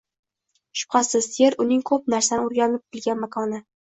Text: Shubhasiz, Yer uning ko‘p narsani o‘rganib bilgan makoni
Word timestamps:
Shubhasiz, 0.81 1.27
Yer 1.41 1.57
uning 1.65 1.83
ko‘p 1.91 2.09
narsani 2.15 2.47
o‘rganib 2.49 2.83
bilgan 2.97 3.23
makoni 3.27 3.63